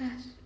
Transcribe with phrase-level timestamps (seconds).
[0.00, 0.40] 但是。